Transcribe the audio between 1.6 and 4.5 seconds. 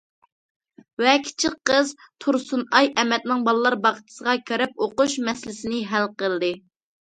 قىز تۇرسۇنئاي ئەمەتنىڭ بالىلار باغچىسىغا